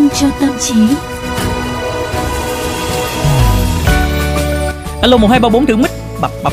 minh 0.00 0.08
cho 0.20 0.26
tâm 0.40 0.50
trí. 0.60 0.74
Alo 5.02 5.16
1234 5.16 5.66
thử 5.66 5.76
mic 5.76 5.90
bập 6.20 6.30
bập. 6.42 6.52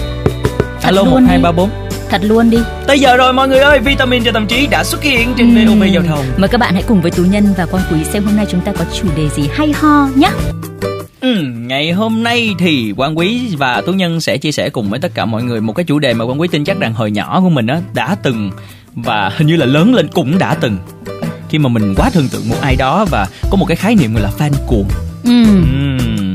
Alo 0.84 1.04
luôn 1.04 1.14
đi. 1.28 1.38
1234. 1.38 1.70
Thật 2.10 2.22
luôn 2.24 2.50
đi. 2.50 2.58
Tới 2.88 3.00
giờ 3.00 3.18
rồi 3.18 3.34
mọi 3.34 3.48
người 3.48 3.60
ơi, 3.60 3.80
vitamin 3.80 4.24
cho 4.24 4.32
tâm 4.32 4.48
trí 4.48 4.68
đã 4.68 4.84
xuất 4.84 5.04
hiện 5.04 5.34
trên 5.38 5.56
Ừm. 5.56 5.80
VOV 5.80 5.84
giao 5.94 6.04
thông. 6.04 6.26
Mời 6.38 6.48
các 6.48 6.58
bạn 6.58 6.74
hãy 6.74 6.84
cùng 6.88 7.02
với 7.02 7.12
Tú 7.12 7.24
Nhân 7.24 7.54
và 7.58 7.66
Quang 7.66 7.84
Quý 7.92 8.04
xem 8.04 8.24
hôm 8.24 8.36
nay 8.36 8.46
chúng 8.50 8.62
ta 8.62 8.72
có 8.72 8.86
chủ 8.94 9.08
đề 9.18 9.30
gì 9.36 9.50
hay 9.54 9.72
ho 9.72 10.08
nhé. 10.16 10.30
Ừ, 11.22 11.36
ngày 11.58 11.92
hôm 11.92 12.24
nay 12.24 12.56
thì 12.60 12.94
Quang 12.98 13.18
Quý 13.18 13.56
và 13.58 13.82
Tú 13.82 13.94
Nhân 13.94 14.22
sẽ 14.22 14.38
chia 14.38 14.52
sẻ 14.52 14.70
cùng 14.70 14.90
với 14.90 15.00
tất 15.00 15.12
cả 15.14 15.26
mọi 15.26 15.44
người 15.44 15.62
một 15.62 15.74
cái 15.74 15.84
chủ 15.84 16.00
đề 16.00 16.14
mà 16.14 16.26
Quang 16.26 16.42
Quý 16.42 16.48
tin 16.48 16.64
chắc 16.64 16.80
rằng 16.80 16.94
hồi 16.94 17.12
nhỏ 17.12 17.42
của 17.42 17.50
mình 17.50 17.68
á 17.68 17.80
đã 17.94 18.16
từng 18.24 18.52
và 18.96 19.32
hình 19.38 19.48
như 19.48 19.56
là 19.56 19.66
lớn 19.66 19.94
lên 19.96 20.08
cũng 20.14 20.38
đã 20.38 20.56
từng 20.62 20.78
khi 21.50 21.58
mà 21.58 21.70
mình 21.70 21.94
quá 21.98 22.10
thần 22.10 22.28
tượng 22.30 22.50
một 22.50 22.56
ai 22.62 22.76
đó 22.76 23.06
và 23.12 23.28
có 23.50 23.56
một 23.58 23.66
cái 23.66 23.76
khái 23.78 23.96
niệm 23.96 24.14
gọi 24.14 24.24
là 24.24 24.32
fan 24.40 24.52
cuồng. 24.68 24.88
Ừ. 25.24 25.44
Ừm, 25.46 26.34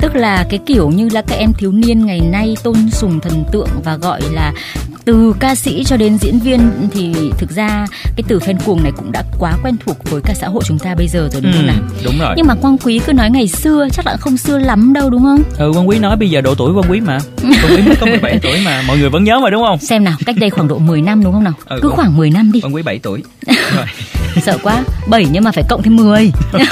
Tức 0.00 0.16
là 0.16 0.46
cái 0.50 0.58
kiểu 0.66 0.90
như 0.90 1.08
là 1.12 1.22
các 1.22 1.34
em 1.38 1.52
thiếu 1.58 1.72
niên 1.72 2.06
ngày 2.06 2.20
nay 2.20 2.56
tôn 2.62 2.90
sùng 2.90 3.20
thần 3.20 3.44
tượng 3.52 3.68
và 3.84 3.96
gọi 3.96 4.20
là 4.32 4.52
từ 5.04 5.34
ca 5.40 5.54
sĩ 5.54 5.84
cho 5.84 5.96
đến 5.96 6.18
diễn 6.18 6.38
viên 6.38 6.60
thì 6.92 7.14
thực 7.38 7.50
ra 7.50 7.86
cái 8.16 8.24
từ 8.28 8.38
fan 8.38 8.56
cuồng 8.64 8.82
này 8.82 8.92
cũng 8.96 9.12
đã 9.12 9.22
quá 9.38 9.58
quen 9.62 9.76
thuộc 9.86 10.10
với 10.10 10.20
cả 10.24 10.34
xã 10.40 10.48
hội 10.48 10.62
chúng 10.66 10.78
ta 10.78 10.94
bây 10.94 11.08
giờ 11.08 11.28
rồi 11.32 11.40
đúng 11.42 11.52
không 11.52 11.60
ừm, 11.60 11.66
nào? 11.66 11.76
đúng 12.04 12.18
rồi. 12.18 12.34
Nhưng 12.36 12.46
mà 12.46 12.54
Quang 12.54 12.78
Quý 12.78 13.00
cứ 13.06 13.12
nói 13.12 13.30
ngày 13.30 13.48
xưa 13.48 13.88
chắc 13.92 14.06
là 14.06 14.16
không 14.16 14.36
xưa 14.36 14.58
lắm 14.58 14.92
đâu 14.92 15.10
đúng 15.10 15.22
không? 15.22 15.42
Ừ, 15.58 15.70
Quang 15.74 15.88
Quý 15.88 15.98
nói 15.98 16.16
bây 16.16 16.30
giờ 16.30 16.40
độ 16.40 16.54
tuổi 16.54 16.74
Quang 16.74 16.90
Quý 16.90 17.00
mà. 17.00 17.18
Quý 17.68 17.82
mới 17.82 17.96
có 17.96 18.06
17 18.06 18.38
tuổi 18.42 18.60
mà 18.64 18.82
mọi 18.86 18.98
người 18.98 19.08
vẫn 19.10 19.24
nhớ 19.24 19.38
mà 19.38 19.50
đúng 19.50 19.64
không? 19.66 19.78
Xem 19.78 20.04
nào, 20.04 20.14
cách 20.26 20.36
đây 20.38 20.50
khoảng 20.50 20.68
độ 20.68 20.78
10 20.78 21.02
năm 21.02 21.24
đúng 21.24 21.32
không 21.32 21.44
nào? 21.44 21.52
Ừ, 21.66 21.78
cứ 21.82 21.88
khoảng 21.88 22.16
10 22.16 22.30
năm 22.30 22.52
đi. 22.52 22.60
Quang 22.60 22.74
Quý 22.74 22.82
7 22.82 22.98
tuổi. 22.98 23.22
Rồi. 23.76 23.84
Sợ 24.42 24.58
quá. 24.62 24.82
7 25.06 25.26
nhưng 25.32 25.44
mà 25.44 25.52
phải 25.52 25.64
cộng 25.68 25.82
thêm 25.82 25.96
10. 25.96 26.30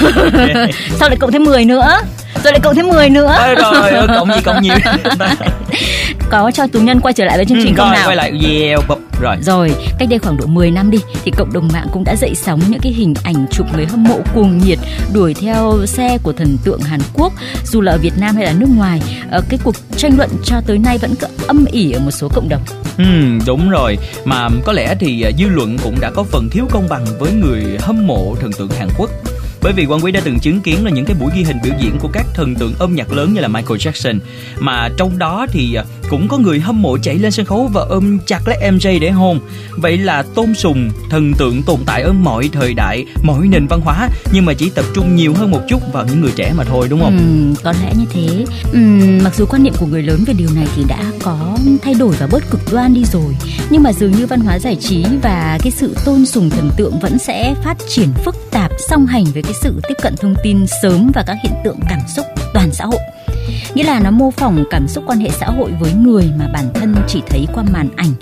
Sao 0.98 1.08
lại 1.08 1.16
cộng 1.20 1.32
thêm 1.32 1.44
10 1.44 1.64
nữa? 1.64 2.00
Rồi 2.44 2.52
lại 2.52 2.60
cộng 2.60 2.74
thêm 2.74 2.88
10 2.88 3.10
nữa. 3.10 3.36
Ôi 3.38 3.54
rồi, 3.54 4.06
cộng 4.16 4.28
gì 4.34 4.40
cộng 4.44 4.62
nhiều. 4.62 4.74
Có 6.30 6.50
cho 6.54 6.66
Tú 6.66 6.80
Nhân 6.80 7.00
quay 7.00 7.12
trở 7.14 7.24
lại 7.24 7.36
với 7.36 7.44
chương 7.44 7.58
trình 7.62 7.74
Ừ, 7.74 7.78
không 7.78 7.92
nào? 7.92 8.08
quay 8.08 8.16
lại 8.16 8.32
yeah, 8.44 8.88
bập. 8.88 8.98
rồi. 9.20 9.36
Rồi, 9.42 9.70
cách 9.98 10.08
đây 10.08 10.18
khoảng 10.18 10.36
độ 10.36 10.46
10 10.46 10.70
năm 10.70 10.90
đi 10.90 10.98
thì 11.24 11.30
cộng 11.30 11.52
đồng 11.52 11.68
mạng 11.72 11.86
cũng 11.92 12.04
đã 12.04 12.16
dậy 12.16 12.34
sóng 12.34 12.60
những 12.68 12.80
cái 12.80 12.92
hình 12.92 13.14
ảnh 13.24 13.46
chụp 13.50 13.66
người 13.76 13.86
hâm 13.86 14.04
mộ 14.04 14.18
cuồng 14.34 14.58
nhiệt 14.58 14.78
đuổi 15.12 15.34
theo 15.34 15.86
xe 15.86 16.18
của 16.22 16.32
thần 16.32 16.56
tượng 16.64 16.80
Hàn 16.80 17.00
Quốc 17.14 17.32
dù 17.72 17.80
là 17.80 17.92
ở 17.92 17.98
Việt 17.98 18.18
Nam 18.18 18.36
hay 18.36 18.44
là 18.44 18.52
nước 18.52 18.68
ngoài. 18.76 19.00
Ờ, 19.30 19.42
cái 19.48 19.58
cuộc 19.64 19.74
tranh 19.96 20.16
luận 20.16 20.30
cho 20.44 20.60
tới 20.66 20.78
nay 20.78 20.98
vẫn 20.98 21.14
cứ 21.20 21.26
âm 21.46 21.64
ỉ 21.64 21.92
ở 21.92 22.00
một 22.00 22.10
số 22.10 22.28
cộng 22.34 22.48
đồng. 22.48 22.62
Ừ, 22.98 23.04
đúng 23.46 23.70
rồi. 23.70 23.98
Mà 24.24 24.48
có 24.64 24.72
lẽ 24.72 24.94
thì 25.00 25.22
à, 25.22 25.30
dư 25.38 25.46
luận 25.46 25.76
cũng 25.82 26.00
đã 26.00 26.10
có 26.10 26.22
phần 26.22 26.48
thiếu 26.50 26.66
công 26.70 26.88
bằng 26.88 27.06
với 27.18 27.32
người 27.32 27.64
hâm 27.80 28.06
mộ 28.06 28.36
thần 28.40 28.52
tượng 28.52 28.70
Hàn 28.70 28.88
Quốc. 28.98 29.10
Bởi 29.62 29.72
vì 29.72 29.86
Quang 29.86 30.00
Quý 30.04 30.12
đã 30.12 30.20
từng 30.24 30.38
chứng 30.38 30.60
kiến 30.60 30.84
là 30.84 30.90
những 30.90 31.04
cái 31.04 31.16
buổi 31.20 31.30
ghi 31.36 31.42
hình 31.42 31.56
biểu 31.64 31.72
diễn 31.80 31.98
của 31.98 32.08
các 32.12 32.26
thần 32.34 32.54
tượng 32.54 32.74
âm 32.78 32.94
nhạc 32.94 33.12
lớn 33.12 33.34
như 33.34 33.40
là 33.40 33.48
Michael 33.48 33.78
Jackson. 33.78 34.18
Mà 34.58 34.88
trong 34.96 35.18
đó 35.18 35.46
thì 35.50 35.74
à, 35.74 35.84
cũng 36.10 36.28
có 36.28 36.38
người 36.38 36.60
hâm 36.60 36.82
mộ 36.82 36.98
chạy 36.98 37.14
lên 37.18 37.32
sân 37.32 37.46
khấu 37.46 37.66
và 37.72 37.82
ôm 37.82 38.18
chặt 38.26 38.48
lấy 38.48 38.58
MJ 38.72 39.00
để 39.00 39.10
hôn 39.10 39.40
vậy 39.76 39.98
là 39.98 40.22
tôn 40.22 40.54
sùng 40.54 40.90
thần 41.10 41.32
tượng 41.34 41.62
tồn 41.62 41.80
tại 41.86 42.02
ở 42.02 42.12
mọi 42.12 42.48
thời 42.52 42.74
đại 42.74 43.04
mọi 43.22 43.46
nền 43.48 43.66
văn 43.66 43.80
hóa 43.80 44.08
nhưng 44.32 44.44
mà 44.44 44.52
chỉ 44.54 44.70
tập 44.70 44.84
trung 44.94 45.16
nhiều 45.16 45.34
hơn 45.34 45.50
một 45.50 45.60
chút 45.68 45.92
vào 45.92 46.06
những 46.06 46.20
người 46.20 46.32
trẻ 46.36 46.52
mà 46.56 46.64
thôi 46.64 46.86
đúng 46.90 47.00
không 47.00 47.16
Ừ, 47.56 47.62
có 47.64 47.72
lẽ 47.82 47.92
như 47.98 48.04
thế. 48.12 48.44
Ừ, 48.72 48.78
mặc 49.24 49.34
dù 49.36 49.46
quan 49.46 49.62
niệm 49.62 49.74
của 49.78 49.86
người 49.86 50.02
lớn 50.02 50.24
về 50.26 50.34
điều 50.34 50.48
này 50.54 50.66
thì 50.76 50.84
đã 50.88 51.04
có 51.22 51.56
thay 51.82 51.94
đổi 51.94 52.14
và 52.18 52.26
bớt 52.26 52.50
cực 52.50 52.60
đoan 52.72 52.94
đi 52.94 53.04
rồi, 53.04 53.36
nhưng 53.70 53.82
mà 53.82 53.92
dường 53.92 54.12
như 54.12 54.26
văn 54.26 54.40
hóa 54.40 54.58
giải 54.58 54.76
trí 54.80 55.04
và 55.22 55.58
cái 55.62 55.70
sự 55.70 55.96
tôn 56.04 56.26
sùng 56.26 56.50
thần 56.50 56.70
tượng 56.76 56.98
vẫn 56.98 57.18
sẽ 57.18 57.54
phát 57.64 57.76
triển 57.88 58.08
phức 58.24 58.36
tạp 58.50 58.70
song 58.90 59.06
hành 59.06 59.24
với 59.24 59.42
cái 59.42 59.52
sự 59.62 59.80
tiếp 59.88 59.94
cận 60.02 60.14
thông 60.16 60.34
tin 60.44 60.66
sớm 60.82 61.10
và 61.14 61.24
các 61.26 61.36
hiện 61.42 61.52
tượng 61.64 61.78
cảm 61.88 62.00
xúc 62.16 62.26
toàn 62.54 62.70
xã 62.72 62.84
hội. 62.84 63.00
Nghĩa 63.74 63.84
là 63.84 64.00
nó 64.00 64.10
mô 64.10 64.30
phỏng 64.30 64.64
cảm 64.70 64.88
xúc 64.88 65.04
quan 65.06 65.18
hệ 65.18 65.28
xã 65.30 65.46
hội 65.46 65.70
với 65.80 65.92
người 65.92 66.30
mà 66.38 66.48
bản 66.52 66.64
thân 66.74 66.94
chỉ 67.08 67.22
thấy 67.28 67.46
qua 67.54 67.64
màn 67.72 67.88
ảnh, 67.96 68.12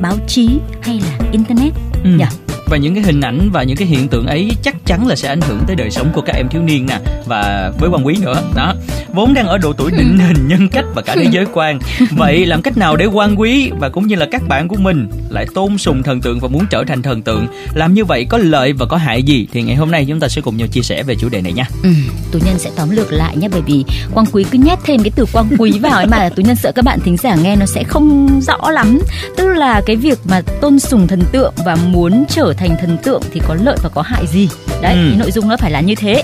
báo 0.00 0.16
chí 0.26 0.48
hay 0.82 1.00
là 1.04 1.28
internet. 1.32 1.72
Ừ. 2.04 2.10
Nhỉ? 2.10 2.24
và 2.70 2.76
những 2.76 2.94
cái 2.94 3.04
hình 3.04 3.20
ảnh 3.20 3.50
và 3.52 3.62
những 3.62 3.76
cái 3.76 3.88
hiện 3.88 4.08
tượng 4.08 4.26
ấy 4.26 4.50
chắc 4.62 4.76
chắn 4.86 5.06
là 5.06 5.16
sẽ 5.16 5.28
ảnh 5.28 5.40
hưởng 5.40 5.60
tới 5.66 5.76
đời 5.76 5.90
sống 5.90 6.10
của 6.14 6.20
các 6.20 6.36
em 6.36 6.48
thiếu 6.48 6.62
niên 6.62 6.86
nè 6.86 6.98
và 7.26 7.72
với 7.78 7.90
quan 7.90 8.06
quý 8.06 8.16
nữa 8.22 8.42
đó 8.54 8.74
vốn 9.12 9.34
đang 9.34 9.46
ở 9.46 9.58
độ 9.58 9.72
tuổi 9.72 9.90
định 9.90 10.18
hình 10.18 10.48
nhân 10.48 10.68
cách 10.68 10.84
và 10.94 11.02
cả 11.02 11.14
thế 11.16 11.26
giới 11.30 11.44
quan. 11.52 11.78
Vậy 12.10 12.46
làm 12.46 12.62
cách 12.62 12.76
nào 12.76 12.96
để 12.96 13.06
quan 13.06 13.40
quý 13.40 13.70
và 13.78 13.88
cũng 13.88 14.06
như 14.06 14.16
là 14.16 14.26
các 14.32 14.42
bạn 14.48 14.68
của 14.68 14.76
mình 14.76 15.08
lại 15.30 15.46
tôn 15.54 15.78
sùng 15.78 16.02
thần 16.02 16.20
tượng 16.20 16.40
và 16.40 16.48
muốn 16.48 16.64
trở 16.70 16.84
thành 16.88 17.02
thần 17.02 17.22
tượng? 17.22 17.46
Làm 17.74 17.94
như 17.94 18.04
vậy 18.04 18.26
có 18.28 18.38
lợi 18.38 18.72
và 18.72 18.86
có 18.86 18.96
hại 18.96 19.22
gì? 19.22 19.46
Thì 19.52 19.62
ngày 19.62 19.76
hôm 19.76 19.90
nay 19.90 20.04
chúng 20.08 20.20
ta 20.20 20.28
sẽ 20.28 20.40
cùng 20.42 20.56
nhau 20.56 20.68
chia 20.68 20.82
sẻ 20.82 21.02
về 21.02 21.14
chủ 21.14 21.28
đề 21.28 21.40
này 21.40 21.52
nha. 21.52 21.64
Ừ, 21.82 21.90
tú 22.32 22.38
nhân 22.46 22.58
sẽ 22.58 22.70
tóm 22.76 22.90
lược 22.90 23.12
lại 23.12 23.36
nhé 23.36 23.48
bởi 23.52 23.60
vì 23.66 23.84
quang 24.14 24.26
quý 24.32 24.44
cứ 24.50 24.58
nhét 24.58 24.78
thêm 24.84 25.02
cái 25.02 25.10
từ 25.16 25.26
quang 25.32 25.46
quý 25.58 25.72
vào 25.80 25.92
ấy 25.92 26.06
mà. 26.06 26.28
Tú 26.36 26.42
nhân 26.42 26.56
sợ 26.56 26.72
các 26.72 26.84
bạn 26.84 26.98
thính 27.04 27.16
giả 27.16 27.34
nghe 27.34 27.56
nó 27.56 27.66
sẽ 27.66 27.84
không 27.84 28.40
rõ 28.40 28.70
lắm. 28.70 28.98
Tức 29.36 29.48
là 29.48 29.80
cái 29.86 29.96
việc 29.96 30.18
mà 30.24 30.40
tôn 30.60 30.78
sùng 30.78 31.06
thần 31.08 31.22
tượng 31.32 31.52
và 31.64 31.76
muốn 31.76 32.24
trở 32.28 32.52
thành 32.56 32.76
thần 32.80 32.96
tượng 33.02 33.22
thì 33.32 33.40
có 33.48 33.56
lợi 33.62 33.76
và 33.82 33.88
có 33.88 34.02
hại 34.02 34.26
gì? 34.26 34.48
Đấy 34.82 34.94
Ừ. 34.94 35.06
cái 35.08 35.16
nội 35.18 35.30
dung 35.30 35.48
nó 35.48 35.56
phải 35.56 35.70
là 35.70 35.80
như 35.80 35.94
thế. 35.94 36.22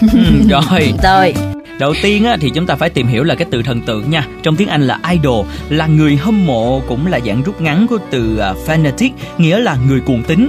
Ừ, 0.00 0.18
rồi. 0.50 0.92
Rồi 1.02 1.34
Đầu 1.80 1.94
tiên 2.02 2.24
á, 2.24 2.36
thì 2.40 2.50
chúng 2.50 2.66
ta 2.66 2.74
phải 2.74 2.90
tìm 2.90 3.06
hiểu 3.06 3.24
là 3.24 3.34
cái 3.34 3.48
từ 3.50 3.62
thần 3.62 3.80
tượng 3.80 4.10
nha. 4.10 4.26
Trong 4.42 4.56
tiếng 4.56 4.68
Anh 4.68 4.82
là 4.82 5.00
idol 5.10 5.46
Là 5.68 5.86
người 5.86 6.16
hâm 6.16 6.46
mộ 6.46 6.82
cũng 6.88 7.06
là 7.06 7.20
dạng 7.20 7.42
rút 7.42 7.60
ngắn 7.60 7.86
của 7.90 7.98
từ 8.10 8.40
uh, 8.50 8.68
fanatic 8.68 9.10
Nghĩa 9.38 9.58
là 9.58 9.76
người 9.88 10.00
cuồng 10.00 10.22
tín. 10.22 10.48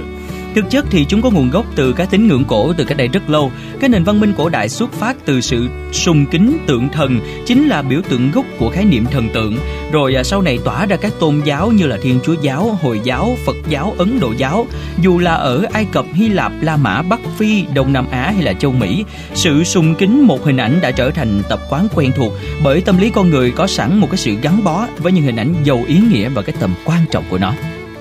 Thực 0.54 0.70
chất 0.70 0.84
thì 0.90 1.04
chúng 1.08 1.22
có 1.22 1.30
nguồn 1.30 1.50
gốc 1.50 1.66
từ 1.76 1.92
cái 1.92 2.06
tín 2.10 2.28
ngưỡng 2.28 2.44
cổ 2.44 2.72
từ 2.72 2.84
cách 2.84 2.98
đây 2.98 3.08
rất 3.08 3.30
lâu. 3.30 3.52
Cái 3.80 3.90
nền 3.90 4.04
văn 4.04 4.20
minh 4.20 4.32
cổ 4.36 4.48
đại 4.48 4.68
xuất 4.68 4.92
phát 4.92 5.16
từ 5.24 5.40
sự 5.40 5.68
sùng 5.92 6.26
kính 6.26 6.58
tượng 6.66 6.88
thần 6.88 7.20
Chính 7.46 7.68
là 7.68 7.82
biểu 7.82 8.00
tượng 8.08 8.30
gốc 8.30 8.44
của 8.58 8.70
khái 8.70 8.84
niệm 8.84 9.04
thần 9.10 9.28
tượng. 9.34 9.56
Rồi 9.92 10.14
à, 10.14 10.22
sau 10.22 10.42
này 10.42 10.58
tỏa 10.64 10.86
ra 10.86 10.96
các 10.96 11.12
tôn 11.20 11.40
giáo 11.44 11.70
như 11.70 11.86
là 11.86 11.98
Thiên 12.02 12.20
Chúa 12.24 12.34
giáo, 12.42 12.78
Hồi 12.82 13.00
giáo, 13.04 13.36
Phật 13.46 13.56
giáo, 13.68 13.94
Ấn 13.98 14.20
Độ 14.20 14.32
giáo. 14.36 14.66
Dù 15.00 15.18
là 15.18 15.34
ở 15.34 15.64
Ai 15.72 15.86
Cập, 15.92 16.04
Hy 16.12 16.28
Lạp, 16.28 16.52
La 16.60 16.76
Mã, 16.76 17.02
Bắc 17.02 17.20
Phi, 17.38 17.64
Đông 17.74 17.92
Nam 17.92 18.06
Á 18.10 18.32
hay 18.34 18.42
là 18.42 18.52
châu 18.52 18.72
Mỹ 18.72 19.04
sự 19.34 19.64
sùng 19.64 19.94
kính 19.94 20.26
một 20.26 20.44
hình 20.44 20.56
ảnh 20.56 20.78
đã 20.82 20.90
trở 20.90 21.10
thành 21.10 21.42
tập 21.48 21.60
quán 21.70 21.88
quen 21.94 22.12
thuộc 22.16 22.32
bởi 22.64 22.80
tâm 22.80 22.98
lý 22.98 23.10
con 23.10 23.30
người 23.30 23.50
có 23.50 23.66
sẵn 23.66 23.98
một 23.98 24.06
cái 24.10 24.16
sự 24.16 24.34
gắn 24.42 24.64
bó 24.64 24.86
với 24.98 25.12
những 25.12 25.24
hình 25.24 25.36
ảnh 25.36 25.54
giàu 25.64 25.84
ý 25.86 25.98
nghĩa 25.98 26.28
và 26.28 26.42
cái 26.42 26.54
tầm 26.60 26.74
quan 26.84 27.00
trọng 27.10 27.24
của 27.30 27.38
nó 27.38 27.52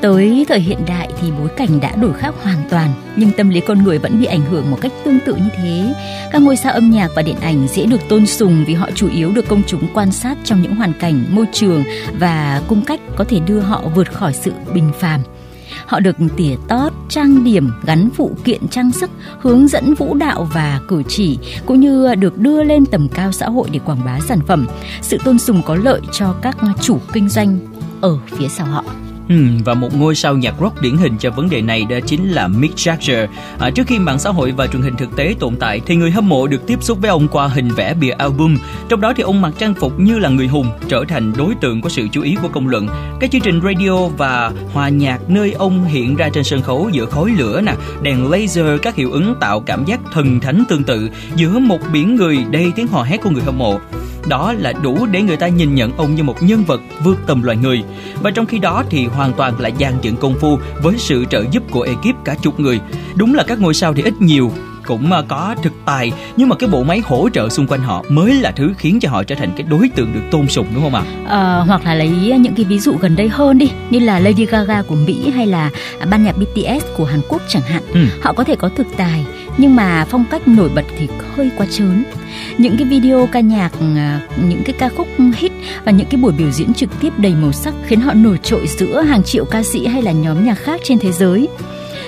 tới 0.02 0.46
thời 0.48 0.60
hiện 0.60 0.80
đại 0.88 1.10
thì 1.22 1.32
bối 1.40 1.50
cảnh 1.58 1.80
đã 1.82 1.96
đổi 1.96 2.14
khác 2.14 2.36
hoàn 2.42 2.58
toàn 2.70 2.90
nhưng 3.16 3.32
tâm 3.32 3.50
lý 3.50 3.60
con 3.60 3.84
người 3.84 3.98
vẫn 3.98 4.20
bị 4.20 4.26
ảnh 4.26 4.42
hưởng 4.42 4.72
một 4.72 4.78
cách 4.82 4.92
tương 5.04 5.20
tự 5.26 5.36
như 5.36 5.50
thế 5.56 5.94
các 6.32 6.42
ngôi 6.42 6.56
sao 6.58 6.74
âm 6.74 6.92
nhạc 6.92 7.12
và 7.16 7.22
điện 7.22 7.36
ảnh 7.42 7.68
dễ 7.68 7.86
được 7.86 8.02
tôn 8.10 8.26
sùng 8.26 8.64
vì 8.68 8.74
họ 8.74 8.90
chủ 8.96 9.10
yếu 9.10 9.32
được 9.32 9.48
công 9.48 9.62
chúng 9.68 9.88
quan 9.94 10.12
sát 10.12 10.38
trong 10.44 10.62
những 10.62 10.76
hoàn 10.76 10.94
cảnh 11.00 11.26
môi 11.30 11.46
trường 11.54 11.84
và 12.20 12.62
cung 12.68 12.86
cách 12.86 13.00
có 13.16 13.24
thể 13.24 13.40
đưa 13.40 13.60
họ 13.60 13.84
vượt 13.96 14.14
khỏi 14.14 14.34
sự 14.34 14.52
bình 14.74 14.92
phàm 15.00 15.22
Họ 15.86 16.00
được 16.00 16.16
tỉa 16.38 16.56
tót, 16.68 16.94
trang 17.10 17.44
điểm, 17.44 17.72
gắn 17.84 18.10
phụ 18.16 18.36
kiện 18.44 18.68
trang 18.68 18.92
sức, 18.92 19.10
hướng 19.40 19.68
dẫn 19.68 19.94
vũ 19.94 20.14
đạo 20.14 20.48
và 20.54 20.80
cử 20.88 21.04
chỉ, 21.08 21.40
cũng 21.66 21.80
như 21.80 22.16
được 22.16 22.38
đưa 22.38 22.64
lên 22.64 22.86
tầm 22.86 23.08
cao 23.10 23.32
xã 23.32 23.50
hội 23.50 23.70
để 23.72 23.80
quảng 23.86 24.06
bá 24.06 24.20
sản 24.20 24.40
phẩm. 24.48 24.68
Sự 25.02 25.18
tôn 25.24 25.40
sùng 25.40 25.62
có 25.66 25.76
lợi 25.76 26.02
cho 26.12 26.36
các 26.42 26.58
chủ 26.82 27.00
kinh 27.14 27.30
doanh 27.30 27.60
ở 28.02 28.18
phía 28.26 28.48
sau 28.48 28.68
họ. 28.68 28.84
Và 29.66 29.74
một 29.74 29.96
ngôi 29.96 30.16
sao 30.16 30.38
nhạc 30.38 30.54
rock 30.62 30.82
điển 30.82 30.98
hình 30.98 31.18
cho 31.18 31.32
vấn 31.32 31.50
đề 31.50 31.62
này 31.62 31.86
đó 31.90 31.98
chính 32.06 32.30
là 32.30 32.48
Mick 32.48 32.76
Jagger. 32.76 33.28
À, 33.60 33.70
trước 33.70 33.88
khi 33.88 34.00
mạng 34.00 34.20
xã 34.20 34.30
hội 34.30 34.52
và 34.52 34.68
truyền 34.68 34.82
hình 34.82 34.96
thực 34.98 35.16
tế 35.16 35.36
tồn 35.40 35.56
tại 35.56 35.82
thì 35.86 35.96
người 35.96 36.12
hâm 36.12 36.30
mộ 36.30 36.48
được 36.48 36.68
tiếp 36.68 36.84
xúc 36.84 36.98
với 37.02 37.10
ông 37.10 37.28
qua 37.28 37.48
hình 37.48 37.70
vẽ 37.70 37.94
bìa 37.94 38.12
album. 38.12 38.58
Trong 38.90 39.02
đó 39.02 39.14
thì 39.16 39.24
ông 39.24 39.42
mặc 39.42 39.54
trang 39.58 39.74
phục 39.74 40.00
như 40.00 40.20
là 40.20 40.30
người 40.30 40.48
hùng, 40.48 40.68
trở 40.88 41.04
thành 41.08 41.34
đối 41.38 41.56
tượng 41.56 41.82
của 41.82 41.90
sự 41.90 42.08
chú 42.12 42.22
ý 42.22 42.36
của 42.42 42.48
công 42.48 42.68
luận. 42.68 42.88
Các 43.20 43.32
chương 43.32 43.42
trình 43.42 43.62
radio 43.64 44.08
và 44.18 44.52
hòa 44.74 44.90
nhạc 44.90 45.30
nơi 45.30 45.52
ông 45.52 45.86
hiện 45.86 46.16
ra 46.16 46.30
trên 46.34 46.44
sân 46.44 46.62
khấu 46.62 46.90
giữa 46.94 47.06
khói 47.06 47.32
lửa 47.38 47.62
nè, 47.62 47.74
đèn 48.02 48.32
laser 48.32 48.82
các 48.82 48.96
hiệu 48.96 49.12
ứng 49.12 49.36
tạo 49.40 49.60
cảm 49.60 49.86
giác 49.86 50.00
thần 50.14 50.40
thánh 50.40 50.64
tương 50.70 50.84
tự 50.84 51.10
giữa 51.36 51.60
một 51.60 51.80
biển 51.94 52.16
người 52.16 52.46
đầy 52.52 52.72
tiếng 52.76 52.88
hò 52.88 53.04
hét 53.04 53.22
của 53.22 53.30
người 53.30 53.44
hâm 53.44 53.58
mộ 53.58 53.80
đó 54.28 54.54
là 54.58 54.74
đủ 54.84 55.06
để 55.06 55.22
người 55.22 55.38
ta 55.38 55.48
nhìn 55.48 55.76
nhận 55.76 55.92
ông 55.98 56.16
như 56.16 56.24
một 56.24 56.44
nhân 56.44 56.64
vật 56.64 56.82
vượt 57.04 57.18
tầm 57.28 57.44
loài 57.44 57.58
người 57.58 57.84
và 58.22 58.32
trong 58.32 58.46
khi 58.46 58.60
đó 58.60 58.84
thì 58.90 59.06
hoàn 59.06 59.34
toàn 59.34 59.60
là 59.60 59.70
dàn 59.80 59.94
dựng 60.02 60.16
công 60.16 60.36
phu 60.40 60.60
với 60.84 60.96
sự 60.98 61.26
trợ 61.30 61.44
giúp 61.52 61.64
của 61.72 61.82
ekip 61.82 62.16
cả 62.26 62.36
chục 62.42 62.60
người 62.60 62.80
đúng 63.16 63.34
là 63.34 63.44
các 63.44 63.60
ngôi 63.60 63.74
sao 63.74 63.94
thì 63.94 64.04
ít 64.04 64.22
nhiều 64.22 64.52
cũng 64.86 65.12
à, 65.12 65.22
có 65.28 65.56
thực 65.64 65.74
tài 65.86 66.12
nhưng 66.38 66.50
mà 66.50 66.56
cái 66.56 66.70
bộ 66.70 66.84
máy 66.84 67.02
hỗ 67.06 67.30
trợ 67.34 67.50
xung 67.50 67.68
quanh 67.68 67.82
họ 67.82 68.04
mới 68.10 68.34
là 68.34 68.52
thứ 68.52 68.74
khiến 68.78 69.00
cho 69.00 69.10
họ 69.10 69.24
trở 69.24 69.36
thành 69.36 69.52
cái 69.58 69.68
đối 69.70 69.90
tượng 69.90 70.14
được 70.14 70.22
tôn 70.32 70.48
sùng 70.48 70.68
đúng 70.74 70.84
không 70.84 70.96
ạ? 70.96 71.04
Ờ, 71.28 71.64
hoặc 71.68 71.86
là 71.86 71.94
lấy 71.94 72.10
những 72.40 72.56
cái 72.56 72.66
ví 72.66 72.80
dụ 72.80 72.94
gần 73.02 73.16
đây 73.16 73.30
hơn 73.30 73.58
đi 73.58 73.72
như 73.90 74.00
là 74.00 74.20
Lady 74.20 74.46
Gaga 74.46 74.82
của 74.82 74.96
Mỹ 74.96 75.32
hay 75.36 75.48
là 75.48 75.70
ban 76.10 76.24
nhạc 76.24 76.36
BTS 76.38 76.86
của 76.98 77.06
Hàn 77.06 77.22
Quốc 77.30 77.42
chẳng 77.48 77.62
hạn 77.64 77.84
Ừ. 77.94 78.00
họ 78.22 78.34
có 78.34 78.44
thể 78.44 78.56
có 78.56 78.70
thực 78.78 78.88
tài 78.98 79.26
nhưng 79.58 79.76
mà 79.76 80.06
phong 80.10 80.26
cách 80.32 80.48
nổi 80.48 80.70
bật 80.76 80.86
thì 80.98 81.08
hơi 81.36 81.52
quá 81.58 81.68
trớn. 81.72 82.04
Những 82.58 82.78
cái 82.78 82.88
video 82.88 83.30
ca 83.32 83.40
nhạc 83.40 83.72
à, 83.96 84.28
những 84.48 84.62
cái 84.66 84.76
ca 84.80 84.90
khúc 84.90 85.08
hit 85.38 85.52
và 85.84 85.92
những 85.92 86.08
cái 86.10 86.22
buổi 86.22 86.34
biểu 86.34 86.52
diễn 86.52 86.74
trực 86.74 86.90
tiếp 87.00 87.14
đầy 87.18 87.36
màu 87.36 87.52
sắc 87.52 87.74
khiến 87.86 88.02
họ 88.02 88.14
nổi 88.14 88.40
trội 88.44 88.68
giữa 88.68 89.02
hàng 89.02 89.24
triệu 89.24 89.46
ca 89.46 89.64
sĩ 89.64 89.88
hay 89.88 90.02
là 90.02 90.12
nhóm 90.12 90.46
nhạc 90.46 90.56
khác 90.56 90.82
trên 90.84 91.00
thế 91.00 91.12
giới. 91.12 91.48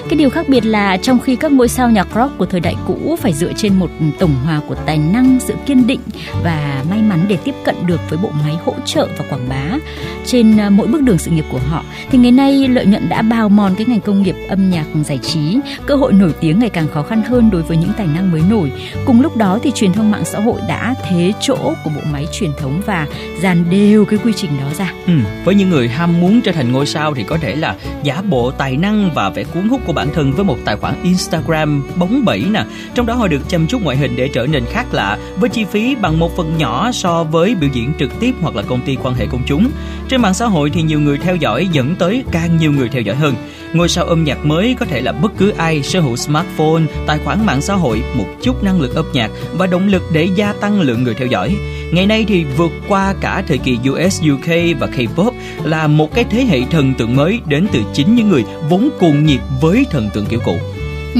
Cái 0.09 0.17
điều 0.17 0.29
khác 0.29 0.49
biệt 0.49 0.65
là 0.65 0.97
trong 0.97 1.19
khi 1.19 1.35
các 1.35 1.51
ngôi 1.51 1.67
sao 1.67 1.89
nhạc 1.91 2.07
rock 2.15 2.37
của 2.37 2.45
thời 2.45 2.59
đại 2.59 2.75
cũ 2.87 3.17
phải 3.21 3.33
dựa 3.33 3.53
trên 3.53 3.79
một 3.79 3.89
tổng 4.19 4.35
hòa 4.45 4.61
của 4.67 4.75
tài 4.85 4.97
năng, 4.97 5.39
sự 5.39 5.53
kiên 5.65 5.87
định 5.87 5.99
và 6.43 6.83
may 6.89 7.01
mắn 7.01 7.25
để 7.27 7.37
tiếp 7.43 7.55
cận 7.63 7.75
được 7.85 7.99
với 8.09 8.19
bộ 8.23 8.29
máy 8.43 8.55
hỗ 8.65 8.73
trợ 8.85 9.07
và 9.17 9.25
quảng 9.29 9.49
bá 9.49 9.77
trên 10.25 10.57
à, 10.57 10.69
mỗi 10.69 10.87
bước 10.87 11.01
đường 11.01 11.17
sự 11.17 11.31
nghiệp 11.31 11.45
của 11.51 11.59
họ 11.69 11.83
thì 12.11 12.17
ngày 12.17 12.31
nay 12.31 12.67
lợi 12.67 12.85
nhuận 12.85 13.09
đã 13.09 13.21
bào 13.21 13.49
mòn 13.49 13.75
cái 13.75 13.85
ngành 13.89 14.01
công 14.01 14.23
nghiệp 14.23 14.35
âm 14.49 14.69
nhạc 14.69 14.85
giải 15.05 15.17
trí, 15.17 15.59
cơ 15.85 15.95
hội 15.95 16.13
nổi 16.13 16.33
tiếng 16.41 16.59
ngày 16.59 16.69
càng 16.69 16.87
khó 16.93 17.03
khăn 17.03 17.21
hơn 17.21 17.49
đối 17.51 17.61
với 17.61 17.77
những 17.77 17.91
tài 17.97 18.07
năng 18.07 18.31
mới 18.31 18.41
nổi. 18.49 18.71
Cùng 19.05 19.21
lúc 19.21 19.37
đó 19.37 19.59
thì 19.63 19.71
truyền 19.71 19.93
thông 19.93 20.11
mạng 20.11 20.25
xã 20.25 20.39
hội 20.39 20.61
đã 20.67 20.95
thế 21.09 21.33
chỗ 21.41 21.57
của 21.83 21.89
bộ 21.95 22.01
máy 22.11 22.27
truyền 22.31 22.51
thống 22.59 22.81
và 22.85 23.07
dàn 23.41 23.69
đều 23.69 24.05
cái 24.05 24.19
quy 24.23 24.33
trình 24.35 24.51
đó 24.59 24.67
ra. 24.77 24.93
Ừ, 25.07 25.13
với 25.45 25.55
những 25.55 25.69
người 25.69 25.87
ham 25.87 26.21
muốn 26.21 26.41
trở 26.41 26.51
thành 26.51 26.71
ngôi 26.71 26.85
sao 26.85 27.13
thì 27.13 27.23
có 27.23 27.37
thể 27.41 27.55
là 27.55 27.75
giả 28.03 28.21
bộ 28.21 28.51
tài 28.51 28.77
năng 28.77 29.09
và 29.13 29.29
vẻ 29.29 29.43
cuốn 29.43 29.69
hút 29.69 29.81
của 29.85 29.92
bản 29.93 30.09
thân 30.13 30.33
với 30.33 30.45
một 30.45 30.57
tài 30.65 30.75
khoản 30.75 30.95
Instagram 31.03 31.83
bóng 31.95 32.25
bẩy 32.25 32.45
nè. 32.51 32.65
Trong 32.95 33.05
đó 33.05 33.13
họ 33.13 33.27
được 33.27 33.49
chăm 33.49 33.67
chút 33.67 33.81
ngoại 33.81 33.97
hình 33.97 34.15
để 34.15 34.27
trở 34.27 34.47
nên 34.47 34.65
khác 34.65 34.85
lạ 34.91 35.17
với 35.39 35.49
chi 35.49 35.65
phí 35.71 35.95
bằng 35.95 36.19
một 36.19 36.35
phần 36.35 36.53
nhỏ 36.57 36.91
so 36.91 37.23
với 37.23 37.55
biểu 37.55 37.69
diễn 37.73 37.91
trực 37.99 38.19
tiếp 38.19 38.35
hoặc 38.41 38.55
là 38.55 38.61
công 38.61 38.81
ty 38.81 38.97
quan 39.03 39.15
hệ 39.15 39.25
công 39.25 39.43
chúng. 39.45 39.69
Trên 40.09 40.21
mạng 40.21 40.33
xã 40.33 40.45
hội 40.45 40.69
thì 40.69 40.81
nhiều 40.81 40.99
người 40.99 41.17
theo 41.17 41.35
dõi 41.35 41.67
dẫn 41.71 41.95
tới 41.95 42.23
càng 42.31 42.57
nhiều 42.57 42.71
người 42.71 42.89
theo 42.89 43.01
dõi 43.01 43.15
hơn. 43.15 43.35
Ngôi 43.73 43.89
sao 43.89 44.05
âm 44.05 44.23
nhạc 44.23 44.45
mới 44.45 44.75
có 44.79 44.85
thể 44.85 45.01
là 45.01 45.11
bất 45.11 45.31
cứ 45.37 45.49
ai 45.49 45.83
sở 45.83 45.99
hữu 45.99 46.15
smartphone, 46.15 46.83
tài 47.07 47.19
khoản 47.25 47.45
mạng 47.45 47.61
xã 47.61 47.73
hội, 47.73 48.03
một 48.13 48.25
chút 48.41 48.63
năng 48.63 48.81
lực 48.81 48.95
âm 48.95 49.05
nhạc 49.13 49.31
và 49.53 49.67
động 49.67 49.87
lực 49.87 50.03
để 50.11 50.29
gia 50.35 50.53
tăng 50.53 50.81
lượng 50.81 51.03
người 51.03 51.13
theo 51.13 51.27
dõi. 51.27 51.55
Ngày 51.91 52.05
nay 52.05 52.25
thì 52.27 52.45
vượt 52.57 52.71
qua 52.87 53.13
cả 53.21 53.43
thời 53.47 53.57
kỳ 53.57 53.77
US, 53.89 54.21
UK 54.21 54.79
và 54.79 54.87
K-pop 54.87 55.31
là 55.63 55.87
một 55.87 56.13
cái 56.13 56.23
thế 56.29 56.45
hệ 56.45 56.61
thần 56.71 56.93
tượng 56.93 57.15
mới 57.15 57.41
đến 57.47 57.67
từ 57.71 57.79
chính 57.93 58.15
những 58.15 58.29
người 58.29 58.43
vốn 58.69 58.89
cuồng 58.99 59.25
nhiệt 59.25 59.39
với 59.61 59.85
thần 59.91 60.09
tượng 60.13 60.25
kiểu 60.25 60.39
cũ. 60.45 60.57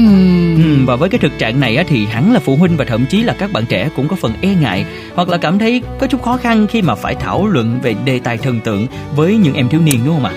Uhm. 0.00 0.86
và 0.86 0.96
với 0.96 1.08
cái 1.08 1.18
thực 1.18 1.38
trạng 1.38 1.60
này 1.60 1.76
á, 1.76 1.84
thì 1.88 2.06
hẳn 2.06 2.32
là 2.32 2.40
phụ 2.40 2.56
huynh 2.56 2.76
và 2.76 2.84
thậm 2.84 3.06
chí 3.10 3.22
là 3.22 3.34
các 3.38 3.52
bạn 3.52 3.64
trẻ 3.66 3.88
cũng 3.96 4.08
có 4.08 4.16
phần 4.16 4.32
e 4.40 4.54
ngại 4.60 4.86
hoặc 5.14 5.28
là 5.28 5.36
cảm 5.36 5.58
thấy 5.58 5.82
có 5.98 6.06
chút 6.06 6.22
khó 6.22 6.36
khăn 6.36 6.66
khi 6.66 6.82
mà 6.82 6.94
phải 6.94 7.14
thảo 7.14 7.46
luận 7.46 7.78
về 7.82 7.94
đề 8.04 8.18
tài 8.18 8.38
thần 8.38 8.60
tượng 8.60 8.86
với 9.16 9.36
những 9.36 9.54
em 9.54 9.68
thiếu 9.68 9.80
niên 9.80 10.00
đúng 10.04 10.14
không 10.14 10.24
ạ? 10.24 10.32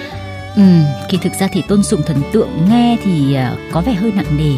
Ừ, 0.55 0.63
kỳ 1.09 1.17
thực 1.17 1.33
ra 1.39 1.47
thì 1.53 1.61
tôn 1.67 1.83
sùng 1.83 2.01
thần 2.05 2.17
tượng 2.33 2.49
nghe 2.69 2.97
thì 3.03 3.33
à, 3.33 3.55
có 3.71 3.81
vẻ 3.81 3.93
hơi 3.93 4.11
nặng 4.15 4.37
nề 4.37 4.53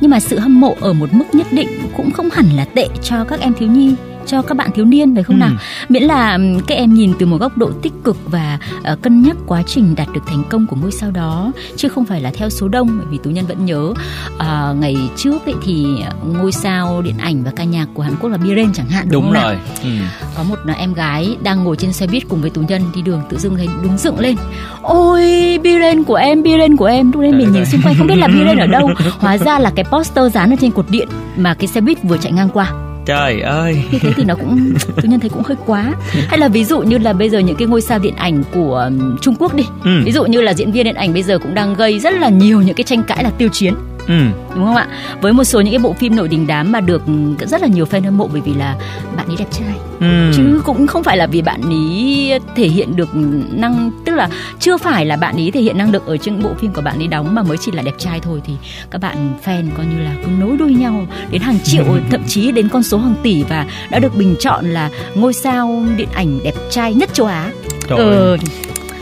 nhưng 0.00 0.10
mà 0.10 0.20
sự 0.20 0.38
hâm 0.38 0.60
mộ 0.60 0.76
ở 0.80 0.92
một 0.92 1.14
mức 1.14 1.24
nhất 1.32 1.46
định 1.52 1.68
cũng 1.96 2.10
không 2.10 2.30
hẳn 2.30 2.46
là 2.56 2.64
tệ 2.64 2.88
cho 3.02 3.24
các 3.24 3.40
em 3.40 3.54
thiếu 3.54 3.68
nhi 3.68 3.94
cho 4.26 4.42
các 4.42 4.56
bạn 4.56 4.70
thiếu 4.74 4.84
niên 4.84 5.14
phải 5.14 5.24
không 5.24 5.36
ừ. 5.36 5.40
nào 5.40 5.52
miễn 5.88 6.02
là 6.02 6.38
các 6.66 6.74
em 6.74 6.94
nhìn 6.94 7.12
từ 7.18 7.26
một 7.26 7.36
góc 7.40 7.58
độ 7.58 7.70
tích 7.82 7.92
cực 8.04 8.16
và 8.30 8.58
uh, 8.92 9.02
cân 9.02 9.22
nhắc 9.22 9.36
quá 9.46 9.62
trình 9.66 9.94
đạt 9.94 10.08
được 10.14 10.22
thành 10.26 10.42
công 10.48 10.66
của 10.66 10.76
ngôi 10.76 10.92
sao 10.92 11.10
đó 11.10 11.52
chứ 11.76 11.88
không 11.88 12.04
phải 12.04 12.20
là 12.20 12.30
theo 12.34 12.50
số 12.50 12.68
đông 12.68 12.98
bởi 12.98 13.06
vì 13.10 13.18
tú 13.18 13.30
nhân 13.30 13.46
vẫn 13.46 13.64
nhớ 13.64 13.92
uh, 14.36 14.76
ngày 14.76 14.96
trước 15.16 15.46
ấy 15.46 15.54
thì 15.62 15.86
ngôi 16.26 16.52
sao 16.52 17.02
điện 17.02 17.18
ảnh 17.18 17.44
và 17.44 17.50
ca 17.56 17.64
nhạc 17.64 17.86
của 17.94 18.02
Hàn 18.02 18.14
Quốc 18.20 18.30
là 18.30 18.36
Biren 18.36 18.72
chẳng 18.72 18.88
hạn 18.88 19.06
đúng, 19.10 19.24
đúng 19.24 19.34
không 19.34 19.42
rồi. 19.42 19.58
Ừ. 19.82 19.88
có 20.36 20.42
một 20.42 20.56
em 20.78 20.94
gái 20.94 21.36
đang 21.42 21.64
ngồi 21.64 21.76
trên 21.76 21.92
xe 21.92 22.06
buýt 22.06 22.22
cùng 22.28 22.40
với 22.40 22.50
tú 22.50 22.62
nhân 22.68 22.82
đi 22.94 23.02
đường 23.02 23.22
tự 23.30 23.38
dưng 23.38 23.56
thấy 23.56 23.68
đứng 23.82 23.98
dựng 23.98 24.18
lên. 24.18 24.36
Ôi 24.82 25.22
Biren 25.62 26.04
của 26.04 26.14
em 26.14 26.42
Biren 26.42 26.76
của 26.76 26.84
em. 26.84 27.12
Lúc 27.12 27.22
đấy 27.22 27.32
mình 27.32 27.52
nhìn 27.52 27.64
xung 27.64 27.82
quanh 27.82 27.94
không 27.98 28.06
biết 28.06 28.16
là 28.16 28.26
Biren 28.26 28.56
ở 28.56 28.66
đâu. 28.66 28.90
Hóa 29.18 29.38
ra 29.38 29.58
là 29.58 29.72
cái 29.76 29.84
poster 29.84 30.34
dán 30.34 30.50
ở 30.50 30.56
trên 30.60 30.70
cột 30.70 30.86
điện 30.90 31.08
mà 31.36 31.54
cái 31.54 31.66
xe 31.66 31.80
buýt 31.80 32.02
vừa 32.02 32.16
chạy 32.18 32.32
ngang 32.32 32.48
qua 32.48 32.72
trời 33.06 33.40
ơi. 33.40 33.82
Như 33.90 33.98
thế 33.98 34.12
thì 34.16 34.24
nó 34.24 34.34
cũng 34.34 34.72
tôi 34.96 35.04
nhân 35.04 35.20
thấy 35.20 35.30
cũng 35.30 35.42
hơi 35.42 35.56
quá. 35.66 35.92
Hay 36.28 36.38
là 36.38 36.48
ví 36.48 36.64
dụ 36.64 36.80
như 36.80 36.98
là 36.98 37.12
bây 37.12 37.30
giờ 37.30 37.38
những 37.38 37.56
cái 37.56 37.68
ngôi 37.68 37.80
sao 37.80 37.98
điện 37.98 38.14
ảnh 38.16 38.42
của 38.54 38.90
Trung 39.20 39.34
Quốc 39.38 39.54
đi. 39.54 39.64
Ừ. 39.84 40.02
ví 40.04 40.12
dụ 40.12 40.24
như 40.24 40.40
là 40.40 40.54
diễn 40.54 40.72
viên 40.72 40.84
điện 40.84 40.94
ảnh 40.94 41.12
bây 41.12 41.22
giờ 41.22 41.38
cũng 41.38 41.54
đang 41.54 41.74
gây 41.74 42.00
rất 42.00 42.14
là 42.14 42.28
nhiều 42.28 42.62
những 42.62 42.74
cái 42.74 42.84
tranh 42.84 43.02
cãi 43.02 43.24
là 43.24 43.30
tiêu 43.30 43.48
chiến 43.52 43.74
Ừ. 44.06 44.14
đúng 44.54 44.64
không 44.64 44.76
ạ 44.76 44.86
với 45.20 45.32
một 45.32 45.44
số 45.44 45.60
những 45.60 45.72
cái 45.72 45.78
bộ 45.78 45.92
phim 45.92 46.16
nổi 46.16 46.28
đình 46.28 46.46
đám 46.46 46.72
mà 46.72 46.80
được 46.80 47.02
rất 47.38 47.60
là 47.60 47.68
nhiều 47.68 47.84
fan 47.84 48.04
hâm 48.04 48.18
mộ 48.18 48.28
bởi 48.32 48.40
vì 48.40 48.54
là 48.54 48.76
bạn 49.16 49.26
ấy 49.26 49.36
đẹp 49.38 49.46
trai 49.50 49.74
ừ. 50.00 50.32
chứ 50.36 50.60
cũng 50.64 50.86
không 50.86 51.04
phải 51.04 51.16
là 51.16 51.26
vì 51.26 51.42
bạn 51.42 51.60
ấy 51.62 52.40
thể 52.56 52.68
hiện 52.68 52.96
được 52.96 53.08
năng 53.52 53.90
tức 54.04 54.14
là 54.14 54.28
chưa 54.60 54.76
phải 54.76 55.06
là 55.06 55.16
bạn 55.16 55.36
ấy 55.36 55.50
thể 55.50 55.60
hiện 55.60 55.78
năng 55.78 55.92
lực 55.92 56.06
ở 56.06 56.16
những 56.24 56.42
bộ 56.42 56.50
phim 56.60 56.72
của 56.72 56.82
bạn 56.82 56.98
ấy 56.98 57.06
đóng 57.06 57.34
mà 57.34 57.42
mới 57.42 57.56
chỉ 57.60 57.72
là 57.72 57.82
đẹp 57.82 57.94
trai 57.98 58.20
thôi 58.20 58.42
thì 58.46 58.52
các 58.90 59.00
bạn 59.00 59.32
fan 59.44 59.68
coi 59.76 59.86
như 59.86 60.02
là 60.04 60.14
cứ 60.24 60.30
nối 60.40 60.56
đuôi 60.56 60.74
nhau 60.74 61.06
đến 61.30 61.42
hàng 61.42 61.58
triệu 61.64 61.84
thậm 62.10 62.22
chí 62.26 62.52
đến 62.52 62.68
con 62.68 62.82
số 62.82 62.98
hàng 62.98 63.14
tỷ 63.22 63.42
và 63.42 63.66
đã 63.90 63.98
được 63.98 64.16
bình 64.16 64.36
chọn 64.40 64.70
là 64.70 64.90
ngôi 65.14 65.32
sao 65.32 65.84
điện 65.96 66.08
ảnh 66.14 66.38
đẹp 66.44 66.54
trai 66.70 66.94
nhất 66.94 67.10
châu 67.12 67.26
Á. 67.26 67.50
Trời 67.88 67.98
ừ, 67.98 68.36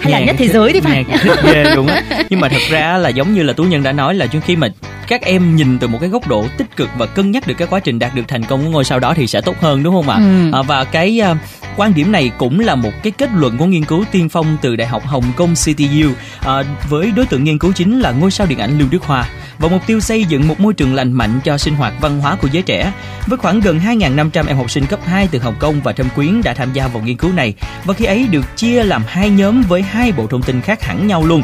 hay 0.02 0.12
là 0.12 0.20
nhất 0.20 0.36
thế 0.38 0.48
giới 0.48 0.72
đi 0.72 0.80
phải 0.80 1.04
ghê 1.44 1.64
đúng 1.76 1.86
á 1.86 2.02
nhưng 2.30 2.40
mà 2.40 2.48
thật 2.48 2.60
ra 2.70 2.98
là 2.98 3.08
giống 3.08 3.34
như 3.34 3.42
là 3.42 3.52
tú 3.52 3.64
nhân 3.64 3.82
đã 3.82 3.92
nói 3.92 4.14
là 4.14 4.26
trước 4.26 4.38
khi 4.44 4.56
mà 4.56 4.68
các 5.08 5.22
em 5.22 5.56
nhìn 5.56 5.78
từ 5.78 5.88
một 5.88 5.98
cái 6.00 6.10
góc 6.10 6.28
độ 6.28 6.46
tích 6.56 6.76
cực 6.76 6.88
và 6.96 7.06
cân 7.06 7.30
nhắc 7.30 7.46
được 7.46 7.54
cái 7.58 7.68
quá 7.70 7.80
trình 7.80 7.98
đạt 7.98 8.14
được 8.14 8.22
thành 8.28 8.44
công 8.44 8.64
của 8.64 8.70
ngôi 8.70 8.84
sao 8.84 8.98
đó 8.98 9.14
thì 9.14 9.26
sẽ 9.26 9.40
tốt 9.40 9.56
hơn 9.60 9.82
đúng 9.82 9.94
không 9.94 10.08
ạ 10.08 10.16
ừ. 10.16 10.58
à, 10.58 10.62
và 10.62 10.84
cái 10.84 11.20
uh, 11.30 11.36
quan 11.76 11.94
điểm 11.94 12.12
này 12.12 12.30
cũng 12.38 12.60
là 12.60 12.74
một 12.74 12.92
cái 13.02 13.12
kết 13.18 13.30
luận 13.34 13.58
của 13.58 13.66
nghiên 13.66 13.84
cứu 13.84 14.04
tiên 14.10 14.28
phong 14.28 14.56
từ 14.62 14.76
đại 14.76 14.88
học 14.88 15.06
Hồng 15.06 15.24
Kông 15.36 15.54
CTU 15.54 16.10
à, 16.40 16.62
với 16.88 17.10
đối 17.16 17.26
tượng 17.26 17.44
nghiên 17.44 17.58
cứu 17.58 17.72
chính 17.72 18.00
là 18.00 18.10
ngôi 18.10 18.30
sao 18.30 18.46
điện 18.46 18.58
ảnh 18.58 18.78
Lưu 18.78 18.88
Đức 18.90 19.02
Hoa 19.02 19.28
và 19.58 19.68
mục 19.68 19.82
tiêu 19.86 20.00
xây 20.00 20.24
dựng 20.24 20.48
một 20.48 20.60
môi 20.60 20.74
trường 20.74 20.94
lành 20.94 21.12
mạnh 21.12 21.40
cho 21.44 21.58
sinh 21.58 21.74
hoạt 21.74 21.92
văn 22.00 22.20
hóa 22.20 22.36
của 22.36 22.48
giới 22.52 22.62
trẻ. 22.62 22.92
Với 23.26 23.38
khoảng 23.38 23.60
gần 23.60 23.78
2.500 23.78 24.46
em 24.46 24.56
học 24.56 24.70
sinh 24.70 24.86
cấp 24.86 25.00
2 25.04 25.28
từ 25.30 25.38
Hồng 25.38 25.54
Kông 25.58 25.80
và 25.80 25.92
Thâm 25.92 26.06
Quyến 26.14 26.42
đã 26.42 26.54
tham 26.54 26.72
gia 26.72 26.88
vào 26.88 27.02
nghiên 27.02 27.16
cứu 27.16 27.32
này 27.32 27.54
và 27.84 27.94
khi 27.94 28.04
ấy 28.04 28.26
được 28.30 28.56
chia 28.56 28.84
làm 28.84 29.02
hai 29.06 29.30
nhóm 29.30 29.62
với 29.62 29.82
hai 29.82 30.12
bộ 30.12 30.26
thông 30.26 30.42
tin 30.42 30.60
khác 30.60 30.82
hẳn 30.82 31.06
nhau 31.06 31.24
luôn. 31.24 31.42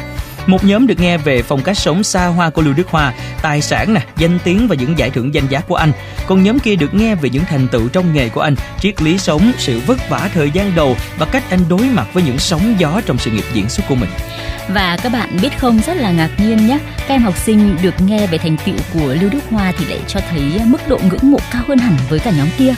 Một 0.48 0.64
nhóm 0.64 0.86
được 0.86 1.00
nghe 1.00 1.16
về 1.18 1.42
phong 1.42 1.62
cách 1.62 1.78
sống 1.78 2.04
xa 2.04 2.26
hoa 2.26 2.50
của 2.50 2.62
Lưu 2.62 2.74
Đức 2.74 2.88
Hoa, 2.88 3.12
tài 3.42 3.62
sản 3.62 3.94
nè, 3.94 4.00
danh 4.18 4.38
tiếng 4.44 4.68
và 4.68 4.74
những 4.74 4.98
giải 4.98 5.10
thưởng 5.10 5.34
danh 5.34 5.48
giá 5.48 5.60
của 5.60 5.74
anh. 5.74 5.92
Còn 6.26 6.42
nhóm 6.42 6.58
kia 6.58 6.76
được 6.76 6.94
nghe 6.94 7.14
về 7.14 7.30
những 7.30 7.44
thành 7.44 7.68
tựu 7.68 7.88
trong 7.88 8.14
nghề 8.14 8.28
của 8.28 8.40
anh, 8.40 8.54
triết 8.80 9.02
lý 9.02 9.18
sống, 9.18 9.52
sự 9.58 9.80
vất 9.86 10.08
vả 10.08 10.30
thời 10.34 10.50
gian 10.50 10.74
đầu 10.74 10.96
và 11.18 11.26
cách 11.26 11.42
anh 11.50 11.60
đối 11.68 11.80
mặt 11.80 12.06
với 12.12 12.22
những 12.22 12.38
sóng 12.38 12.74
gió 12.78 13.00
trong 13.06 13.18
sự 13.18 13.30
nghiệp 13.30 13.44
diễn 13.52 13.68
xuất 13.68 13.88
của 13.88 13.94
mình. 13.94 14.10
Và 14.68 14.96
các 15.02 15.12
bạn 15.12 15.36
biết 15.42 15.58
không 15.58 15.80
rất 15.86 15.96
là 15.96 16.10
ngạc 16.10 16.30
nhiên 16.38 16.66
nhé, 16.66 16.78
các 16.98 17.14
em 17.14 17.22
học 17.22 17.38
sinh 17.38 17.76
được 17.82 17.94
nghe 18.00 18.26
về 18.26 18.38
thành 18.38 18.56
tựu 18.56 18.74
của 18.92 19.14
Lưu 19.20 19.30
Đức 19.30 19.40
Hoa 19.50 19.72
thì 19.78 19.84
lại 19.84 20.00
cho 20.08 20.20
thấy 20.30 20.60
mức 20.64 20.88
độ 20.88 20.98
ngưỡng 21.10 21.30
mộ 21.30 21.38
cao 21.52 21.62
hơn 21.68 21.78
hẳn 21.78 21.96
với 22.08 22.18
cả 22.18 22.30
nhóm 22.30 22.48
kia. 22.58 22.74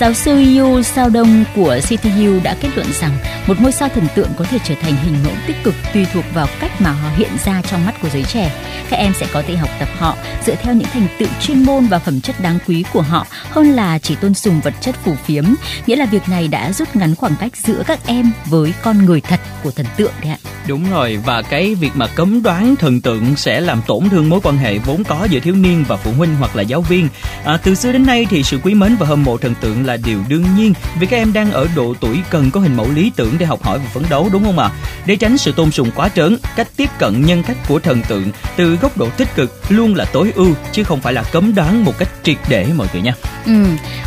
Giáo 0.00 0.14
sư 0.14 0.58
Yu 0.58 0.82
Sao 0.82 1.10
Đông 1.10 1.44
của 1.56 1.78
CTU 1.82 2.40
đã 2.42 2.56
kết 2.60 2.68
luận 2.76 2.86
rằng 3.00 3.18
một 3.46 3.60
ngôi 3.60 3.72
sao 3.72 3.88
thần 3.88 4.06
tượng 4.14 4.28
có 4.36 4.44
thể 4.44 4.58
trở 4.64 4.74
thành 4.74 4.96
hình 4.96 5.14
mẫu 5.24 5.32
tích 5.46 5.56
cực 5.64 5.74
tùy 5.94 6.06
thuộc 6.12 6.24
vào 6.34 6.46
cách 6.60 6.80
mà 6.80 6.90
họ 6.90 7.10
hiện 7.16 7.30
ra 7.44 7.62
trong 7.62 7.86
mắt 7.86 7.94
của 8.02 8.08
giới 8.08 8.22
trẻ. 8.22 8.52
Các 8.90 8.96
em 8.96 9.12
sẽ 9.20 9.26
có 9.32 9.42
thể 9.46 9.56
học 9.56 9.70
tập 9.78 9.88
họ 9.98 10.16
dựa 10.46 10.54
theo 10.54 10.74
những 10.74 10.88
thành 10.92 11.06
tựu 11.18 11.28
chuyên 11.40 11.62
môn 11.62 11.86
và 11.86 11.98
phẩm 11.98 12.20
chất 12.20 12.40
đáng 12.40 12.58
quý 12.66 12.84
của 12.92 13.02
họ, 13.02 13.26
hơn 13.50 13.70
là 13.70 13.98
chỉ 13.98 14.16
tôn 14.16 14.34
sùng 14.34 14.60
vật 14.60 14.74
chất 14.80 14.94
phù 15.04 15.14
phiếm. 15.14 15.44
Nghĩa 15.86 15.96
là 15.96 16.06
việc 16.06 16.28
này 16.28 16.48
đã 16.48 16.72
rút 16.72 16.96
ngắn 16.96 17.14
khoảng 17.14 17.36
cách 17.40 17.56
giữa 17.56 17.82
các 17.86 17.98
em 18.06 18.32
với 18.46 18.74
con 18.82 19.04
người 19.04 19.20
thật 19.20 19.40
của 19.62 19.70
thần 19.70 19.86
tượng 19.96 20.12
đấy 20.22 20.30
ạ. 20.30 20.53
Đúng 20.68 20.90
rồi 20.90 21.18
và 21.24 21.42
cái 21.42 21.74
việc 21.74 21.90
mà 21.94 22.06
cấm 22.06 22.42
đoán 22.42 22.76
thần 22.76 23.00
tượng 23.00 23.36
sẽ 23.36 23.60
làm 23.60 23.80
tổn 23.86 24.08
thương 24.08 24.28
mối 24.28 24.40
quan 24.42 24.56
hệ 24.56 24.78
vốn 24.78 25.04
có 25.04 25.24
giữa 25.30 25.40
thiếu 25.40 25.54
niên 25.54 25.84
và 25.88 25.96
phụ 25.96 26.12
huynh 26.12 26.36
hoặc 26.36 26.56
là 26.56 26.62
giáo 26.62 26.80
viên. 26.80 27.08
À, 27.44 27.56
từ 27.56 27.74
xưa 27.74 27.92
đến 27.92 28.06
nay 28.06 28.26
thì 28.30 28.42
sự 28.42 28.58
quý 28.62 28.74
mến 28.74 28.96
và 28.96 29.06
hâm 29.06 29.22
mộ 29.24 29.36
thần 29.36 29.54
tượng 29.60 29.86
là 29.86 29.96
điều 29.96 30.18
đương 30.28 30.44
nhiên 30.56 30.72
vì 30.98 31.06
các 31.06 31.16
em 31.16 31.32
đang 31.32 31.52
ở 31.52 31.68
độ 31.76 31.94
tuổi 32.00 32.20
cần 32.30 32.50
có 32.50 32.60
hình 32.60 32.76
mẫu 32.76 32.86
lý 32.94 33.12
tưởng 33.16 33.36
để 33.38 33.46
học 33.46 33.62
hỏi 33.62 33.78
và 33.78 33.84
phấn 33.94 34.02
đấu 34.10 34.28
đúng 34.32 34.44
không 34.44 34.58
ạ? 34.58 34.70
À? 34.72 34.76
Để 35.06 35.16
tránh 35.16 35.38
sự 35.38 35.52
tôn 35.52 35.70
sùng 35.70 35.90
quá 35.94 36.08
trớn, 36.08 36.38
cách 36.56 36.68
tiếp 36.76 36.88
cận 36.98 37.26
nhân 37.26 37.42
cách 37.42 37.56
của 37.68 37.78
thần 37.78 38.02
tượng 38.08 38.30
từ 38.56 38.76
góc 38.76 38.98
độ 38.98 39.08
tích 39.10 39.34
cực 39.34 39.60
luôn 39.68 39.94
là 39.94 40.04
tối 40.04 40.32
ưu 40.34 40.54
chứ 40.72 40.84
không 40.84 41.00
phải 41.00 41.12
là 41.12 41.22
cấm 41.22 41.54
đoán 41.54 41.84
một 41.84 41.98
cách 41.98 42.08
triệt 42.22 42.36
để 42.48 42.66
mọi 42.76 42.86
người 42.92 43.02
nha. 43.02 43.14
Ừ 43.46 43.64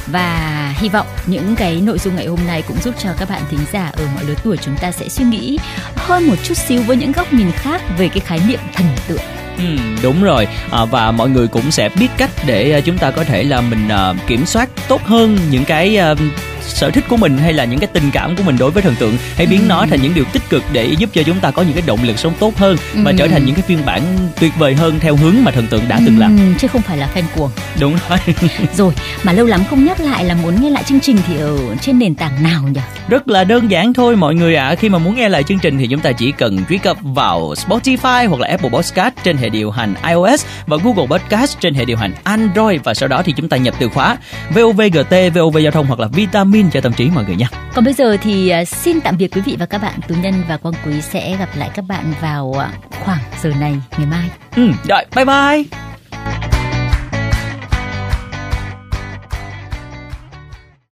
và 0.08 0.67
hy 0.78 0.90
vọng 0.90 1.08
những 1.26 1.56
cái 1.56 1.82
nội 1.82 2.00
dung 2.00 2.16
ngày 2.16 2.26
hôm 2.26 2.40
nay 2.48 2.64
cũng 2.68 2.78
giúp 2.82 2.96
cho 3.04 3.10
các 3.18 3.30
bạn 3.30 3.42
thính 3.50 3.60
giả 3.74 3.92
ở 3.98 4.04
mọi 4.16 4.24
lứa 4.24 4.34
tuổi 4.44 4.58
chúng 4.58 4.76
ta 4.82 4.92
sẽ 4.92 5.10
suy 5.10 5.26
nghĩ 5.26 5.58
hơn 5.96 6.28
một 6.28 6.36
chút 6.44 6.58
xíu 6.58 6.82
với 6.82 6.98
những 6.98 7.12
góc 7.12 7.34
nhìn 7.34 7.52
khác 7.52 7.82
về 7.98 8.10
cái 8.10 8.20
khái 8.20 8.40
niệm 8.48 8.60
thần 8.74 8.88
tượng. 9.08 9.22
Ừ, 9.58 9.76
đúng 10.04 10.24
rồi. 10.24 10.48
À, 10.72 10.86
và 10.86 11.12
mọi 11.12 11.30
người 11.30 11.48
cũng 11.48 11.72
sẽ 11.72 11.90
biết 11.90 12.08
cách 12.18 12.30
để 12.46 12.72
à, 12.72 12.80
chúng 12.82 12.98
ta 12.98 13.12
có 13.12 13.24
thể 13.24 13.44
là 13.44 13.62
mình 13.62 13.88
uh, 13.88 14.28
kiểm 14.28 14.46
soát 14.46 14.70
tốt 14.88 15.02
hơn 15.04 15.38
những 15.52 15.66
cái 15.66 16.00
uh, 16.12 16.20
sở 16.68 16.92
thích 16.92 17.04
của 17.08 17.18
mình 17.18 17.38
hay 17.38 17.54
là 17.54 17.66
những 17.66 17.80
cái 17.80 17.88
tình 17.94 18.12
cảm 18.14 18.36
của 18.36 18.44
mình 18.44 18.58
đối 18.60 18.72
với 18.72 18.84
thần 18.84 18.96
tượng 19.00 19.18
hãy 19.36 19.48
biến 19.48 19.62
ừ. 19.62 19.66
nó 19.68 19.86
thành 19.90 20.02
những 20.02 20.14
điều 20.14 20.26
tích 20.34 20.50
cực 20.50 20.64
để 20.74 20.86
giúp 20.86 21.10
cho 21.14 21.24
chúng 21.24 21.40
ta 21.40 21.52
có 21.52 21.62
những 21.62 21.74
cái 21.74 21.84
động 21.86 22.00
lực 22.04 22.20
sống 22.20 22.34
tốt 22.40 22.58
hơn 22.58 22.78
ừ. 22.94 23.00
và 23.04 23.14
trở 23.18 23.28
thành 23.28 23.46
những 23.46 23.56
cái 23.56 23.64
phiên 23.68 23.86
bản 23.86 24.02
tuyệt 24.40 24.52
vời 24.58 24.76
hơn 24.76 25.00
theo 25.00 25.16
hướng 25.16 25.36
mà 25.44 25.52
thần 25.52 25.68
tượng 25.68 25.88
đã 25.88 26.00
từng 26.06 26.20
làm 26.20 26.38
ừ, 26.38 26.44
chứ 26.60 26.68
không 26.68 26.82
phải 26.82 26.98
là 26.98 27.10
fan 27.16 27.24
cuồng 27.36 27.52
đúng 27.80 27.98
rồi 28.10 28.20
rồi 28.78 28.94
mà 29.24 29.34
lâu 29.34 29.46
lắm 29.46 29.64
không 29.70 29.86
nhắc 29.86 30.00
lại 30.00 30.26
là 30.26 30.36
muốn 30.44 30.62
nghe 30.62 30.70
lại 30.70 30.84
chương 30.84 31.00
trình 31.00 31.18
thì 31.28 31.38
ở 31.38 31.76
trên 31.82 32.00
nền 32.00 32.16
tảng 32.16 32.44
nào 32.44 32.64
nhỉ 32.64 32.82
rất 33.10 33.28
là 33.28 33.44
đơn 33.44 33.72
giản 33.72 33.94
thôi 33.94 34.16
mọi 34.16 34.36
người 34.36 34.56
ạ 34.56 34.68
à. 34.68 34.76
khi 34.76 34.90
mà 34.90 34.98
muốn 34.98 35.16
nghe 35.16 35.30
lại 35.30 35.44
chương 35.44 35.60
trình 35.60 35.78
thì 35.78 35.88
chúng 35.88 36.00
ta 36.00 36.12
chỉ 36.12 36.32
cần 36.32 36.66
truy 36.70 36.78
cập 36.78 36.98
vào 37.02 37.54
Spotify 37.54 38.30
hoặc 38.30 38.42
là 38.42 38.48
Apple 38.48 38.70
Podcast 38.70 39.14
trên 39.24 39.38
hệ 39.38 39.50
điều 39.50 39.72
hành 39.72 39.94
iOS 40.08 40.46
và 40.68 40.78
Google 40.84 41.06
Podcast 41.08 41.60
trên 41.60 41.74
hệ 41.74 41.86
điều 41.86 41.98
hành 41.98 42.14
Android 42.24 42.82
và 42.84 42.94
sau 42.94 43.10
đó 43.10 43.22
thì 43.26 43.34
chúng 43.38 43.50
ta 43.50 43.58
nhập 43.58 43.76
từ 43.80 43.90
khóa 43.90 44.18
VOVGT, 44.50 45.14
VOV 45.34 45.58
giao 45.58 45.72
thông 45.72 45.88
hoặc 45.88 46.00
là 46.00 46.08
Vitamin 46.08 46.57
cho 46.72 46.82
tâm 46.82 46.94
trí 46.94 47.10
mọi 47.10 47.26
người 47.26 47.36
nha. 47.36 47.48
Còn 47.74 47.84
bây 47.84 47.94
giờ 47.94 48.18
thì 48.22 48.50
à, 48.50 48.66
xin 48.66 49.02
tạm 49.02 49.18
biệt 49.18 49.36
quý 49.36 49.42
vị 49.46 49.56
và 49.60 49.66
các 49.66 49.82
bạn. 49.82 50.00
Tú 50.08 50.16
Nhân 50.22 50.34
và 50.50 50.58
Quang 50.58 50.76
Quý 50.86 51.02
sẽ 51.02 51.38
gặp 51.38 51.50
lại 51.56 51.70
các 51.76 51.86
bạn 51.88 52.14
vào 52.22 52.54
à, 52.60 52.72
khoảng 53.04 53.20
giờ 53.42 53.52
này 53.60 53.76
ngày 53.98 54.08
mai. 54.08 54.30
Ừ, 54.56 54.70
rồi 54.88 55.04
bye 55.16 55.26
bye. 55.26 55.87